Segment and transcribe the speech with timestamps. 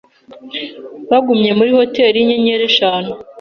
[1.11, 3.11] Bagumye muri hoteri yinyenyeri eshanu.